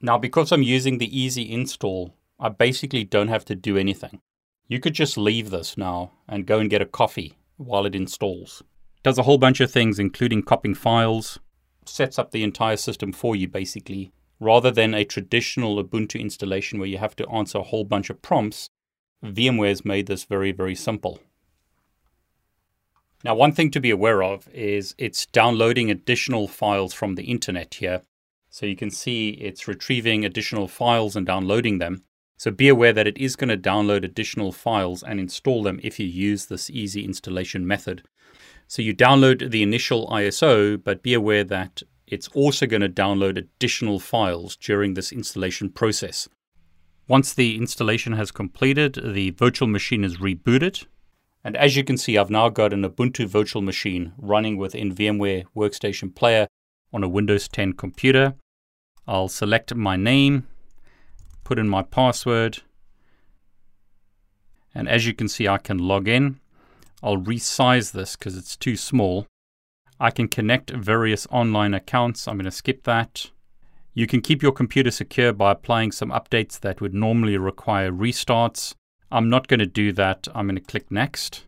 Now, 0.00 0.16
because 0.16 0.50
I'm 0.50 0.62
using 0.62 0.96
the 0.96 1.20
easy 1.20 1.52
install, 1.52 2.14
I 2.40 2.48
basically 2.48 3.04
don't 3.04 3.28
have 3.28 3.44
to 3.46 3.54
do 3.54 3.76
anything. 3.76 4.22
You 4.66 4.80
could 4.80 4.94
just 4.94 5.18
leave 5.18 5.50
this 5.50 5.76
now 5.76 6.12
and 6.26 6.46
go 6.46 6.58
and 6.58 6.70
get 6.70 6.80
a 6.80 6.86
coffee 6.86 7.36
while 7.58 7.84
it 7.84 7.94
installs. 7.94 8.62
It 8.96 9.02
does 9.02 9.18
a 9.18 9.24
whole 9.24 9.38
bunch 9.38 9.60
of 9.60 9.70
things, 9.70 9.98
including 9.98 10.42
copying 10.42 10.74
files, 10.74 11.38
sets 11.88 12.18
up 12.18 12.30
the 12.30 12.42
entire 12.42 12.76
system 12.76 13.12
for 13.12 13.34
you 13.34 13.48
basically, 13.48 14.12
rather 14.40 14.70
than 14.70 14.94
a 14.94 15.04
traditional 15.04 15.82
Ubuntu 15.82 16.20
installation 16.20 16.78
where 16.78 16.88
you 16.88 16.98
have 16.98 17.16
to 17.16 17.28
answer 17.28 17.58
a 17.58 17.62
whole 17.64 17.84
bunch 17.84 18.10
of 18.10 18.22
prompts. 18.22 18.70
VMware 19.24 19.68
has 19.68 19.84
made 19.84 20.06
this 20.06 20.24
very, 20.24 20.52
very 20.52 20.74
simple. 20.74 21.20
Now, 23.24 23.34
one 23.34 23.52
thing 23.52 23.72
to 23.72 23.80
be 23.80 23.90
aware 23.90 24.22
of 24.22 24.48
is 24.50 24.94
it's 24.96 25.26
downloading 25.26 25.90
additional 25.90 26.46
files 26.46 26.94
from 26.94 27.16
the 27.16 27.24
internet 27.24 27.74
here. 27.74 28.02
So 28.48 28.64
you 28.64 28.76
can 28.76 28.90
see 28.90 29.30
it's 29.30 29.66
retrieving 29.66 30.24
additional 30.24 30.68
files 30.68 31.16
and 31.16 31.26
downloading 31.26 31.78
them. 31.78 32.04
So 32.36 32.52
be 32.52 32.68
aware 32.68 32.92
that 32.92 33.08
it 33.08 33.18
is 33.18 33.34
going 33.34 33.48
to 33.48 33.56
download 33.56 34.04
additional 34.04 34.52
files 34.52 35.02
and 35.02 35.18
install 35.18 35.64
them 35.64 35.80
if 35.82 35.98
you 35.98 36.06
use 36.06 36.46
this 36.46 36.70
easy 36.70 37.04
installation 37.04 37.66
method. 37.66 38.04
So 38.68 38.82
you 38.82 38.94
download 38.94 39.50
the 39.50 39.62
initial 39.62 40.06
ISO, 40.08 40.82
but 40.82 41.02
be 41.02 41.14
aware 41.14 41.42
that 41.42 41.82
it's 42.06 42.28
also 42.28 42.66
going 42.66 42.82
to 42.82 42.88
download 42.88 43.38
additional 43.38 43.98
files 43.98 44.56
during 44.56 44.92
this 44.94 45.10
installation 45.10 45.70
process. 45.70 46.28
Once 47.08 47.32
the 47.32 47.56
installation 47.56 48.12
has 48.12 48.30
completed, 48.30 49.00
the 49.02 49.30
virtual 49.30 49.68
machine 49.68 50.04
is 50.04 50.18
rebooted. 50.18 50.84
And 51.42 51.56
as 51.56 51.76
you 51.76 51.82
can 51.82 51.96
see, 51.96 52.18
I've 52.18 52.28
now 52.28 52.50
got 52.50 52.74
an 52.74 52.84
Ubuntu 52.84 53.26
virtual 53.26 53.62
machine 53.62 54.12
running 54.18 54.58
within 54.58 54.94
VMware 54.94 55.44
Workstation 55.56 56.14
Player 56.14 56.46
on 56.92 57.02
a 57.02 57.08
Windows 57.08 57.48
10 57.48 57.72
computer. 57.72 58.34
I'll 59.06 59.28
select 59.28 59.74
my 59.74 59.96
name, 59.96 60.46
put 61.44 61.58
in 61.58 61.68
my 61.68 61.82
password. 61.82 62.58
And 64.74 64.86
as 64.86 65.06
you 65.06 65.14
can 65.14 65.28
see, 65.28 65.48
I 65.48 65.56
can 65.56 65.78
log 65.78 66.06
in. 66.06 66.40
I'll 67.02 67.18
resize 67.18 67.92
this 67.92 68.16
because 68.16 68.36
it's 68.36 68.56
too 68.56 68.76
small. 68.76 69.26
I 70.00 70.10
can 70.10 70.28
connect 70.28 70.70
various 70.70 71.26
online 71.30 71.74
accounts. 71.74 72.26
I'm 72.26 72.36
going 72.36 72.44
to 72.44 72.50
skip 72.50 72.84
that. 72.84 73.30
You 73.94 74.06
can 74.06 74.20
keep 74.20 74.42
your 74.42 74.52
computer 74.52 74.90
secure 74.90 75.32
by 75.32 75.52
applying 75.52 75.92
some 75.92 76.10
updates 76.10 76.58
that 76.60 76.80
would 76.80 76.94
normally 76.94 77.36
require 77.36 77.90
restarts. 77.90 78.74
I'm 79.10 79.28
not 79.28 79.48
going 79.48 79.60
to 79.60 79.66
do 79.66 79.92
that. 79.92 80.28
I'm 80.34 80.46
going 80.46 80.56
to 80.56 80.60
click 80.60 80.90
next. 80.90 81.44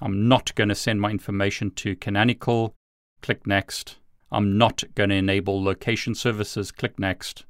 I'm 0.00 0.28
not 0.28 0.54
going 0.54 0.68
to 0.68 0.74
send 0.74 1.00
my 1.00 1.10
information 1.10 1.70
to 1.72 1.96
Canonical. 1.96 2.74
Click 3.22 3.46
next. 3.46 3.96
I'm 4.30 4.58
not 4.58 4.84
going 4.94 5.10
to 5.10 5.16
enable 5.16 5.62
location 5.62 6.14
services. 6.14 6.70
Click 6.70 6.98
next 6.98 7.44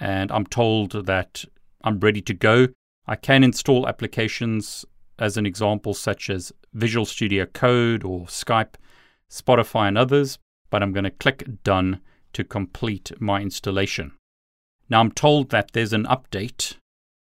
and 0.00 0.30
I'm 0.30 0.46
told 0.46 1.06
that 1.06 1.44
I'm 1.82 1.98
ready 2.00 2.22
to 2.22 2.34
go. 2.34 2.68
I 3.06 3.16
can 3.16 3.42
install 3.42 3.88
applications 3.88 4.84
as 5.18 5.36
an 5.36 5.46
example, 5.46 5.94
such 5.94 6.30
as 6.30 6.52
Visual 6.72 7.06
Studio 7.06 7.46
Code 7.46 8.04
or 8.04 8.26
Skype, 8.26 8.74
Spotify, 9.30 9.88
and 9.88 9.98
others, 9.98 10.38
but 10.70 10.82
I'm 10.82 10.92
going 10.92 11.04
to 11.04 11.10
click 11.10 11.44
Done 11.64 12.00
to 12.32 12.44
complete 12.44 13.12
my 13.20 13.40
installation. 13.40 14.12
Now 14.88 15.00
I'm 15.00 15.12
told 15.12 15.50
that 15.50 15.72
there's 15.72 15.92
an 15.92 16.04
update, 16.04 16.76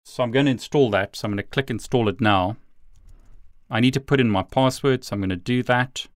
so 0.05 0.23
I'm 0.23 0.31
going 0.31 0.45
to 0.45 0.51
install 0.51 0.89
that. 0.91 1.15
So 1.15 1.25
I'm 1.25 1.31
going 1.31 1.37
to 1.37 1.43
click 1.43 1.69
Install 1.69 2.09
it 2.09 2.21
now. 2.21 2.57
I 3.69 3.79
need 3.79 3.93
to 3.93 3.99
put 3.99 4.19
in 4.19 4.29
my 4.29 4.43
password, 4.43 5.03
so 5.03 5.13
I'm 5.13 5.21
going 5.21 5.29
to 5.29 5.35
do 5.35 5.63
that. 5.63 6.07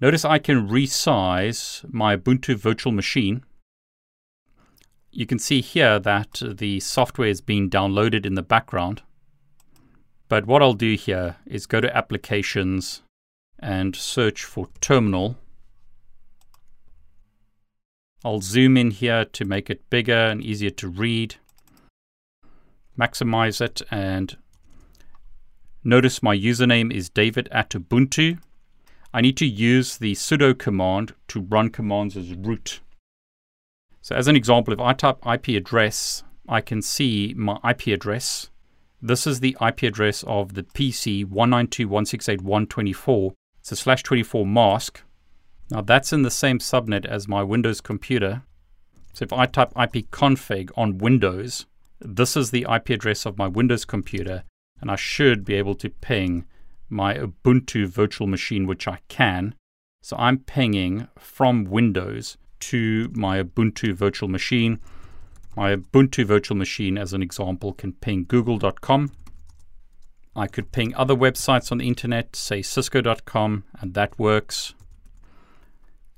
Notice 0.00 0.24
I 0.24 0.38
can 0.38 0.68
resize 0.68 1.84
my 1.92 2.16
Ubuntu 2.16 2.56
virtual 2.56 2.92
machine 2.92 3.44
you 5.12 5.26
can 5.26 5.38
see 5.38 5.60
here 5.60 5.98
that 5.98 6.42
the 6.42 6.80
software 6.80 7.28
is 7.28 7.42
being 7.42 7.68
downloaded 7.68 8.24
in 8.24 8.34
the 8.34 8.42
background. 8.42 9.02
But 10.32 10.46
what 10.46 10.62
I'll 10.62 10.72
do 10.72 10.94
here 10.94 11.36
is 11.44 11.66
go 11.66 11.82
to 11.82 11.94
Applications 11.94 13.02
and 13.58 13.94
search 13.94 14.44
for 14.44 14.66
Terminal. 14.80 15.36
I'll 18.24 18.40
zoom 18.40 18.78
in 18.78 18.92
here 18.92 19.26
to 19.26 19.44
make 19.44 19.68
it 19.68 19.90
bigger 19.90 20.16
and 20.16 20.42
easier 20.42 20.70
to 20.70 20.88
read. 20.88 21.34
Maximize 22.98 23.60
it 23.60 23.82
and 23.90 24.38
notice 25.84 26.22
my 26.22 26.34
username 26.34 26.90
is 26.90 27.10
david 27.10 27.50
at 27.52 27.68
Ubuntu. 27.68 28.38
I 29.12 29.20
need 29.20 29.36
to 29.36 29.46
use 29.46 29.98
the 29.98 30.14
sudo 30.14 30.58
command 30.58 31.14
to 31.28 31.42
run 31.42 31.68
commands 31.68 32.16
as 32.16 32.32
root. 32.32 32.80
So 34.00 34.16
as 34.16 34.28
an 34.28 34.36
example, 34.36 34.72
if 34.72 34.80
I 34.80 34.94
type 34.94 35.18
IP 35.26 35.48
address, 35.48 36.24
I 36.48 36.62
can 36.62 36.80
see 36.80 37.34
my 37.36 37.58
IP 37.68 37.88
address. 37.88 38.48
This 39.04 39.26
is 39.26 39.40
the 39.40 39.56
IP 39.60 39.82
address 39.82 40.22
of 40.28 40.54
the 40.54 40.62
PC 40.62 41.26
192.168.124. 41.26 43.32
It's 43.58 43.72
a 43.72 43.76
slash 43.76 44.04
24 44.04 44.46
mask. 44.46 45.02
Now 45.70 45.80
that's 45.80 46.12
in 46.12 46.22
the 46.22 46.30
same 46.30 46.60
subnet 46.60 47.04
as 47.04 47.26
my 47.26 47.42
Windows 47.42 47.80
computer. 47.80 48.44
So 49.12 49.24
if 49.24 49.32
I 49.32 49.46
type 49.46 49.74
ipconfig 49.74 50.70
on 50.76 50.98
Windows, 50.98 51.66
this 51.98 52.36
is 52.36 52.52
the 52.52 52.64
IP 52.72 52.90
address 52.90 53.26
of 53.26 53.36
my 53.36 53.48
Windows 53.48 53.84
computer, 53.84 54.44
and 54.80 54.88
I 54.88 54.96
should 54.96 55.44
be 55.44 55.54
able 55.54 55.74
to 55.76 55.90
ping 55.90 56.44
my 56.88 57.14
Ubuntu 57.14 57.88
virtual 57.88 58.28
machine, 58.28 58.68
which 58.68 58.86
I 58.86 59.00
can. 59.08 59.56
So 60.00 60.16
I'm 60.16 60.38
pinging 60.38 61.08
from 61.18 61.64
Windows 61.64 62.36
to 62.60 63.10
my 63.14 63.42
Ubuntu 63.42 63.94
virtual 63.94 64.28
machine. 64.28 64.78
My 65.54 65.76
Ubuntu 65.76 66.24
virtual 66.24 66.56
machine, 66.56 66.96
as 66.96 67.12
an 67.12 67.22
example, 67.22 67.74
can 67.74 67.92
ping 67.92 68.24
google.com. 68.24 69.12
I 70.34 70.46
could 70.46 70.72
ping 70.72 70.94
other 70.94 71.14
websites 71.14 71.70
on 71.70 71.78
the 71.78 71.86
internet, 71.86 72.34
say 72.34 72.62
cisco.com, 72.62 73.64
and 73.78 73.92
that 73.92 74.18
works. 74.18 74.72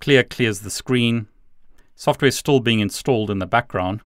Clear 0.00 0.22
clears 0.22 0.60
the 0.60 0.70
screen. 0.70 1.26
Software 1.96 2.28
is 2.28 2.36
still 2.36 2.60
being 2.60 2.78
installed 2.78 3.28
in 3.28 3.40
the 3.40 3.46
background. 3.46 4.02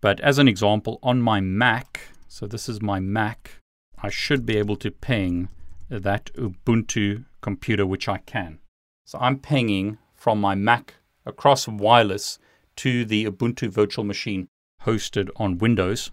But 0.00 0.20
as 0.20 0.38
an 0.38 0.46
example, 0.46 1.00
on 1.02 1.22
my 1.22 1.40
Mac, 1.40 2.12
so 2.28 2.46
this 2.46 2.68
is 2.68 2.80
my 2.80 3.00
Mac, 3.00 3.60
I 4.00 4.10
should 4.10 4.46
be 4.46 4.56
able 4.58 4.76
to 4.76 4.92
ping 4.92 5.48
that 5.88 6.30
Ubuntu 6.34 7.24
computer, 7.40 7.84
which 7.84 8.08
I 8.08 8.18
can. 8.18 8.60
So 9.04 9.18
I'm 9.20 9.40
pinging 9.40 9.98
from 10.14 10.40
my 10.40 10.54
Mac 10.54 10.94
across 11.26 11.66
wireless 11.66 12.38
to 12.76 13.04
the 13.04 13.24
Ubuntu 13.24 13.70
virtual 13.70 14.04
machine 14.04 14.46
hosted 14.84 15.28
on 15.36 15.58
Windows. 15.58 16.10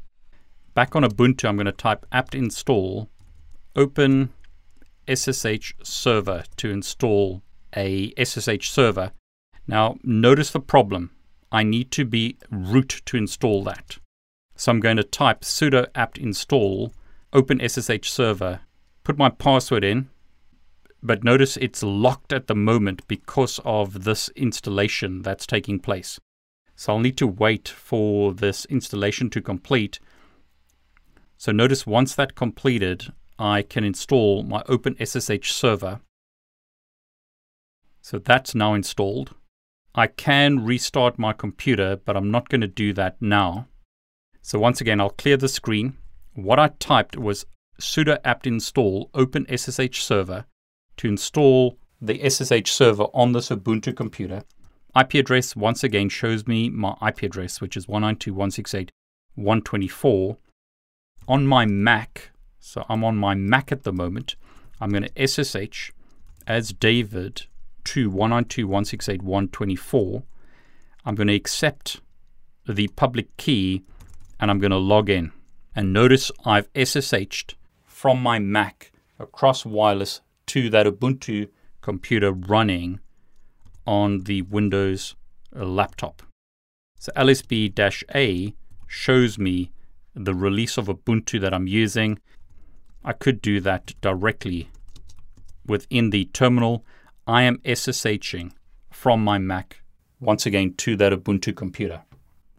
Back 0.73 0.95
on 0.95 1.03
Ubuntu, 1.03 1.47
I'm 1.47 1.55
going 1.55 1.65
to 1.65 1.71
type 1.71 2.05
apt 2.11 2.35
install 2.35 3.09
open 3.75 4.33
SSH 5.07 5.73
server 5.83 6.43
to 6.57 6.69
install 6.69 7.41
a 7.75 8.13
SSH 8.21 8.69
server. 8.69 9.11
Now, 9.67 9.97
notice 10.03 10.51
the 10.51 10.59
problem. 10.59 11.11
I 11.51 11.63
need 11.63 11.91
to 11.91 12.05
be 12.05 12.37
root 12.49 13.01
to 13.05 13.17
install 13.17 13.63
that. 13.63 13.97
So 14.55 14.71
I'm 14.71 14.79
going 14.79 14.97
to 14.97 15.03
type 15.03 15.41
sudo 15.41 15.87
apt 15.95 16.17
install 16.17 16.93
open 17.33 17.59
SSH 17.67 18.09
server, 18.09 18.61
put 19.03 19.17
my 19.17 19.29
password 19.29 19.83
in, 19.83 20.09
but 21.03 21.23
notice 21.23 21.57
it's 21.57 21.83
locked 21.83 22.33
at 22.33 22.47
the 22.47 22.55
moment 22.55 23.07
because 23.07 23.59
of 23.63 24.05
this 24.05 24.29
installation 24.29 25.21
that's 25.21 25.45
taking 25.45 25.79
place. 25.79 26.19
So 26.75 26.93
I'll 26.93 26.99
need 26.99 27.17
to 27.17 27.27
wait 27.27 27.67
for 27.67 28.33
this 28.33 28.65
installation 28.65 29.29
to 29.31 29.41
complete. 29.41 29.99
So 31.37 31.51
notice 31.51 31.87
once 31.87 32.15
that 32.15 32.35
completed, 32.35 33.13
I 33.39 33.61
can 33.61 33.83
install 33.83 34.43
my 34.43 34.61
OpenSSH 34.63 35.45
server. 35.45 36.01
So 38.01 38.19
that's 38.19 38.53
now 38.53 38.73
installed. 38.73 39.35
I 39.95 40.07
can 40.07 40.65
restart 40.65 41.17
my 41.17 41.33
computer, 41.33 41.95
but 41.95 42.17
I'm 42.17 42.29
not 42.29 42.49
going 42.49 42.61
to 42.61 42.67
do 42.67 42.93
that 42.93 43.21
now. 43.21 43.67
So 44.41 44.59
once 44.59 44.81
again, 44.81 44.99
I'll 44.99 45.09
clear 45.09 45.37
the 45.37 45.47
screen. 45.47 45.97
What 46.33 46.59
I 46.59 46.67
typed 46.67 47.17
was 47.17 47.45
sudo 47.79 48.17
apt 48.23 48.45
install 48.45 49.09
OpenSSH 49.13 49.95
server 49.95 50.45
to 50.97 51.07
install 51.07 51.77
the 52.01 52.29
SSH 52.29 52.71
server 52.71 53.05
on 53.13 53.31
this 53.31 53.49
Ubuntu 53.49 53.95
computer. 53.95 54.43
IP 54.95 55.15
address 55.15 55.55
once 55.55 55.83
again 55.83 56.09
shows 56.09 56.45
me 56.47 56.69
my 56.69 56.95
IP 57.05 57.23
address, 57.23 57.59
which 57.59 57.75
is 57.75 57.87
192.168.124. 57.87 60.37
On 61.27 61.47
my 61.47 61.65
Mac, 61.65 62.29
so 62.59 62.85
I'm 62.87 63.03
on 63.03 63.17
my 63.17 63.33
Mac 63.35 63.71
at 63.71 63.83
the 63.83 63.91
moment, 63.91 64.35
I'm 64.79 64.91
going 64.91 65.03
to 65.03 65.27
SSH 65.27 65.91
as 66.47 66.71
David 66.71 67.47
to 67.85 68.11
192.168.124. 68.11 70.23
I'm 71.03 71.15
going 71.15 71.27
to 71.27 71.35
accept 71.35 71.99
the 72.67 72.87
public 72.89 73.35
key 73.37 73.83
and 74.39 74.49
I'm 74.49 74.59
going 74.59 74.71
to 74.71 74.77
log 74.77 75.09
in. 75.09 75.31
And 75.75 75.91
notice 75.91 76.31
I've 76.45 76.71
SSH'd 76.73 77.55
from 77.83 78.21
my 78.21 78.39
Mac 78.39 78.93
across 79.19 79.65
wireless 79.65 80.21
to 80.47 80.69
that 80.69 80.85
Ubuntu 80.85 81.49
computer 81.81 82.31
running 82.31 83.01
on 83.85 84.23
the 84.23 84.41
Windows 84.43 85.15
uh, 85.55 85.65
laptop. 85.65 86.21
So 86.99 87.11
LSB 87.15 87.73
A 88.15 88.55
shows 88.87 89.37
me 89.37 89.71
the 90.15 90.33
release 90.33 90.77
of 90.77 90.87
Ubuntu 90.87 91.39
that 91.41 91.53
I'm 91.53 91.67
using. 91.67 92.19
I 93.03 93.13
could 93.13 93.41
do 93.41 93.59
that 93.61 93.93
directly 94.01 94.69
within 95.65 96.09
the 96.09 96.25
terminal. 96.25 96.85
I 97.27 97.43
am 97.43 97.57
SSHing 97.59 98.51
from 98.91 99.23
my 99.23 99.37
Mac 99.37 99.81
once 100.19 100.45
again 100.45 100.73
to 100.77 100.95
that 100.97 101.11
Ubuntu 101.11 101.55
computer. 101.55 102.03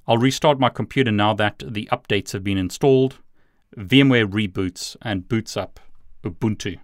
I'll 0.06 0.18
restart 0.18 0.60
my 0.60 0.68
computer 0.68 1.10
now 1.10 1.34
that 1.34 1.62
the 1.66 1.88
updates 1.90 2.32
have 2.32 2.44
been 2.44 2.58
installed. 2.58 3.18
VMware 3.76 4.30
reboots 4.30 4.96
and 5.02 5.28
boots 5.28 5.56
up 5.56 5.80
Ubuntu. 6.22 6.78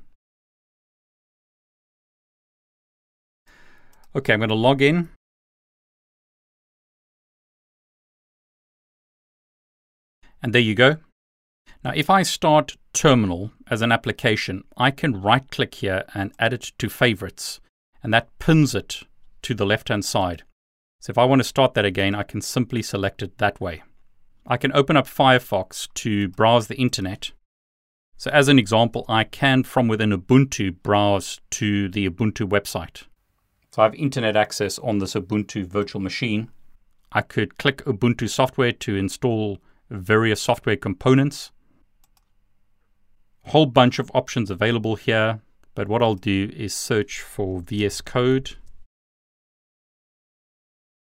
Okay, 4.15 4.35
I'm 4.35 4.41
going 4.41 4.51
to 4.51 4.55
log 4.55 4.83
in. 4.83 5.09
And 10.43 10.53
there 10.53 10.61
you 10.61 10.75
go. 10.75 10.97
Now, 11.83 11.93
if 11.95 12.11
I 12.11 12.23
start 12.23 12.77
Terminal 12.93 13.53
as 13.71 13.81
an 13.81 13.91
application, 13.91 14.65
I 14.77 14.91
can 14.91 15.23
right 15.23 15.49
click 15.51 15.77
here 15.77 16.05
and 16.15 16.33
add 16.39 16.53
it 16.53 16.73
to 16.79 16.91
favorites, 16.91 17.61
and 18.03 18.13
that 18.13 18.29
pins 18.39 18.75
it 18.75 19.05
to 19.43 19.55
the 19.55 19.65
left 19.65 19.89
hand 19.89 20.05
side. 20.05 20.43
So 21.01 21.11
if 21.11 21.19
I 21.19 21.25
want 21.25 21.41
to 21.41 21.49
start 21.49 21.75
that 21.75 21.85
again, 21.85 22.15
I 22.15 22.23
can 22.23 22.41
simply 22.43 22.83
select 22.83 23.23
it 23.23 23.39
that 23.39 23.61
way. 23.61 23.83
I 24.47 24.57
can 24.57 24.73
open 24.75 24.97
up 24.97 25.07
Firefox 25.07 25.89
to 25.95 26.29
browse 26.29 26.67
the 26.67 26.77
internet. 26.77 27.33
So 28.17 28.31
as 28.31 28.49
an 28.49 28.59
example, 28.59 29.05
I 29.09 29.25
can 29.25 29.63
from 29.63 29.89
within 29.89 30.11
Ubuntu 30.11 30.83
browse 30.83 31.41
to 31.53 31.89
the 31.89 32.09
Ubuntu 32.09 32.49
website. 32.49 33.05
So 33.73 33.81
I 33.81 33.87
have 33.87 33.95
internet 33.95 34.37
access 34.37 34.79
on 34.79 34.99
this 34.99 35.15
Ubuntu 35.15 35.67
virtual 35.67 36.03
machine. 36.03 36.51
I 37.11 37.23
could 37.23 37.57
click 37.57 37.79
Ubuntu 37.87 38.29
software 38.29 38.73
to 38.73 38.97
install 38.97 39.61
various 39.89 40.43
software 40.43 40.77
components. 40.77 41.53
Whole 43.47 43.65
bunch 43.65 43.99
of 43.99 44.11
options 44.13 44.51
available 44.51 44.97
here, 44.97 45.41
but 45.75 45.89
what 45.89 46.03
I'll 46.03 46.15
do 46.15 46.53
is 46.55 46.75
search 46.75 47.23
for 47.23 47.61
VS 47.61 48.03
Code. 48.03 48.57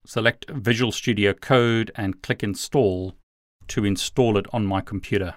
Select 0.05 0.51
Visual 0.51 0.91
Studio 0.91 1.35
Code 1.35 1.93
and 1.95 2.21
click 2.21 2.43
Install 2.43 3.15
to 3.69 3.85
install 3.85 4.37
it 4.37 4.47
on 4.53 4.67
my 4.67 4.81
computer. 4.81 5.37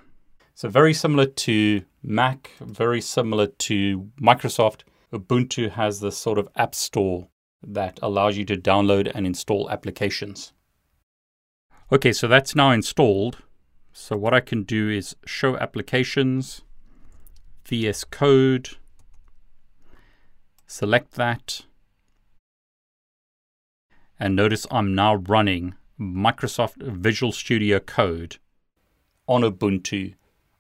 So 0.56 0.68
very 0.68 0.96
similar 0.96 1.28
to 1.28 1.84
Mac, 2.02 2.52
very 2.60 3.02
similar 3.02 3.48
to 3.48 4.10
Microsoft, 4.20 4.82
Ubuntu 5.12 5.72
has 5.72 6.00
this 6.00 6.18
sort 6.18 6.38
of 6.38 6.48
app 6.56 6.76
store 6.76 7.30
that 7.64 8.00
allows 8.02 8.38
you 8.38 8.46
to 8.46 8.56
download 8.56 9.12
and 9.14 9.26
install 9.26 9.70
applications. 9.70 10.54
Okay, 11.92 12.14
so 12.14 12.28
that's 12.28 12.56
now 12.56 12.72
installed. 12.72 13.38
So 13.92 14.16
what 14.16 14.34
I 14.34 14.40
can 14.40 14.64
do 14.64 14.90
is 14.90 15.16
show 15.26 15.58
applications, 15.58 16.62
VS 17.66 18.04
Code, 18.04 18.70
select 20.68 21.14
that, 21.16 21.62
and 24.20 24.36
notice 24.36 24.68
I'm 24.70 24.94
now 24.94 25.16
running 25.16 25.74
Microsoft 26.00 26.76
Visual 26.78 27.32
Studio 27.32 27.80
Code 27.80 28.38
on 29.28 29.42
Ubuntu, 29.42 30.14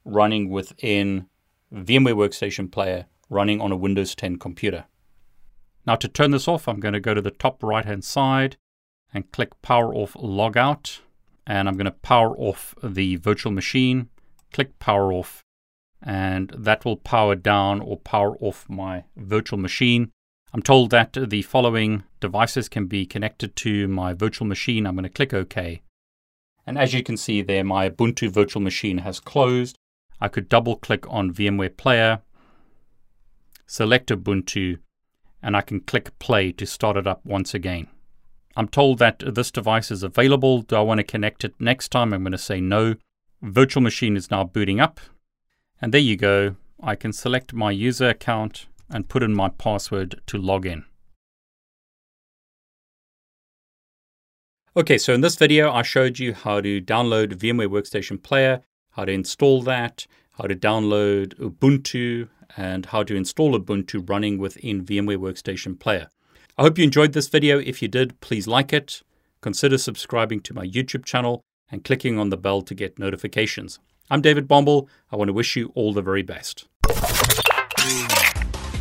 running 0.04 0.50
within 0.50 1.28
VMware 1.74 2.16
Workstation 2.16 2.72
Player, 2.72 3.06
running 3.30 3.62
on 3.62 3.72
a 3.72 3.78
Windows 3.78 4.16
10 4.16 4.38
computer. 4.38 4.86
Now 5.86 5.96
to 5.96 6.08
turn 6.08 6.32
this 6.32 6.48
off, 6.48 6.68
I'm 6.68 6.80
going 6.80 6.94
to 6.94 7.00
go 7.00 7.14
to 7.14 7.22
the 7.22 7.32
top 7.32 7.64
right 7.64 7.86
hand 7.86 8.04
side 8.04 8.58
and 9.14 9.32
click 9.32 9.62
Power 9.62 9.94
Off 9.94 10.14
Logout 10.14 11.00
and 11.50 11.68
I'm 11.68 11.76
going 11.76 11.86
to 11.86 11.92
power 11.92 12.38
off 12.38 12.76
the 12.84 13.16
virtual 13.16 13.52
machine, 13.52 14.10
click 14.54 14.78
power 14.78 15.12
off, 15.12 15.44
and 16.02 16.54
that 16.56 16.86
will 16.86 16.96
power 16.96 17.34
down 17.34 17.82
or 17.82 17.98
power 17.98 18.38
off 18.38 18.70
my 18.70 19.06
virtual 19.18 19.58
machine. 19.58 20.12
I'm 20.54 20.62
told 20.62 20.92
that 20.92 21.14
the 21.14 21.42
following 21.42 22.04
devices 22.20 22.70
can 22.70 22.86
be 22.86 23.08
connected 23.08 23.56
to 23.58 23.88
my 23.88 24.14
virtual 24.14 24.48
machine. 24.48 24.86
I'm 24.86 24.96
going 24.96 25.04
to 25.04 25.10
click 25.10 25.34
OK. 25.34 25.82
And 26.68 26.78
as 26.78 26.94
you 26.94 27.02
can 27.02 27.18
see 27.18 27.42
there, 27.42 27.64
my 27.64 27.90
Ubuntu 27.90 28.30
virtual 28.30 28.62
machine 28.62 29.00
has 29.00 29.20
closed. 29.20 29.76
I 30.22 30.28
could 30.28 30.50
double 30.50 30.76
click 30.76 31.06
on 31.10 31.34
VMware 31.34 31.78
Player, 31.78 32.22
select 33.70 34.10
Ubuntu, 34.10 34.80
and 35.44 35.56
I 35.56 35.62
can 35.62 35.80
click 35.80 36.18
play 36.18 36.52
to 36.54 36.66
start 36.66 36.98
it 36.98 37.06
up 37.06 37.24
once 37.24 37.54
again. 37.54 37.88
I'm 38.58 38.68
told 38.68 38.98
that 38.98 39.24
this 39.36 39.52
device 39.52 39.92
is 39.92 40.02
available. 40.02 40.64
Do 40.64 40.76
I 40.76 40.82
want 40.82 40.98
to 40.98 41.04
connect 41.04 41.46
it 41.46 41.54
next 41.60 41.90
time? 41.90 42.12
I'm 42.12 42.24
going 42.24 42.32
to 42.32 42.38
say 42.38 42.60
no. 42.60 42.96
Virtual 43.42 43.82
machine 43.82 44.18
is 44.18 44.32
now 44.32 44.44
booting 44.44 44.80
up. 44.80 45.00
And 45.82 45.94
there 45.94 46.02
you 46.02 46.18
go. 46.18 46.56
I 46.82 46.96
can 46.96 47.14
select 47.14 47.54
my 47.54 47.72
user 47.72 48.10
account 48.10 48.66
and 48.90 49.08
put 49.08 49.24
in 49.24 49.36
my 49.36 49.50
password 49.50 50.20
to 50.28 50.38
log 50.38 50.66
in. 50.66 50.84
Okay, 54.76 54.98
so 54.98 55.14
in 55.14 55.22
this 55.22 55.36
video, 55.36 55.72
I 55.72 55.84
showed 55.84 56.20
you 56.20 56.34
how 56.34 56.60
to 56.60 56.82
download 56.82 57.34
VMware 57.34 57.68
Workstation 57.68 58.22
Player, 58.22 58.62
how 58.92 59.06
to 59.06 59.12
install 59.12 59.62
that, 59.64 60.08
how 60.38 60.46
to 60.46 60.56
download 60.56 61.36
Ubuntu, 61.36 62.30
and 62.58 62.88
how 62.88 63.04
to 63.04 63.16
install 63.16 63.58
Ubuntu 63.58 64.08
running 64.08 64.38
within 64.38 64.86
VMware 64.86 65.18
Workstation 65.18 65.80
Player. 65.80 66.10
I 66.58 66.64
hope 66.64 66.78
you 66.78 66.84
enjoyed 66.84 67.14
this 67.14 67.28
video. 67.28 67.60
If 67.60 67.82
you 67.82 67.88
did, 67.88 68.20
please 68.22 68.48
like 68.48 68.74
it, 68.74 69.02
consider 69.42 69.78
subscribing 69.78 70.42
to 70.42 70.54
my 70.54 70.66
YouTube 70.66 71.06
channel, 71.06 71.42
and 71.72 71.84
clicking 71.84 72.18
on 72.18 72.30
the 72.30 72.38
bell 72.38 72.62
to 72.64 72.74
get 72.74 73.00
notifications. 73.00 73.80
I'm 74.10 74.22
David 74.22 74.48
Bombal. 74.48 74.88
I 75.12 75.16
want 75.16 75.30
to 75.30 75.34
wish 75.34 75.56
you 75.56 75.72
all 75.76 75.94
the 75.94 76.02
very 76.02 76.24
best. 76.24 76.68